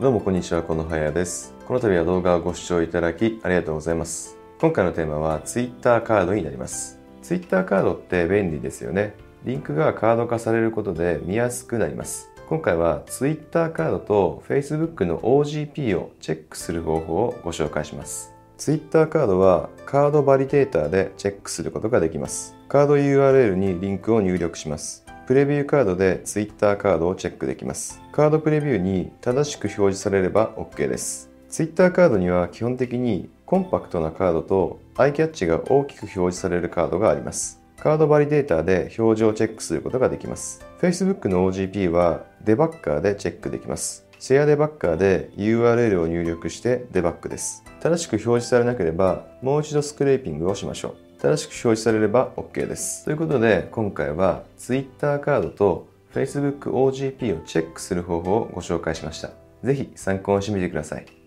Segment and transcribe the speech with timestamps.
[0.00, 1.56] どうもこんにちは、このはやです。
[1.66, 4.38] この度は動画をご視聴いただきありがとうございます。
[4.60, 7.00] 今回のテーマは Twitter カードになります。
[7.20, 9.16] Twitter カードって便利ですよね。
[9.42, 12.30] リンクがカード化されることで見やすくなります。
[12.48, 18.32] 今回は Twitter カードと Facebook の OGP をチェックする方法をご紹介します。
[18.56, 22.54] Twitter カードはカードバリデータでチェックすることができます。
[22.68, 25.07] カード URL にリンクを入力します。
[25.28, 28.00] プレビューカードで Twitter カードをチェックできます。
[28.12, 31.28] カードプレビューに正しく表示されれば OK です。
[31.50, 37.60] Twitter カードには基本的にコンパクトなカードとアイキャッチが大きく表示されるカードがあります。
[37.76, 40.64] カードバリデータで表示をチェックすることができます。
[40.80, 44.06] Facebook の OGP はデバッカーでチェックできます。
[44.18, 47.64] シェアデバッカーで URL を入力してデバッグです。
[47.80, 51.07] 正しく表示されなければもう一度スクレーピングをしましょう。
[51.20, 53.04] 正しく表示されれば OK です。
[53.04, 59.30] ということで今回は Twitter カードと Facebook OGP をチェックする方法をご紹介しました。
[59.64, 61.17] ぜひ参考にしてみてください。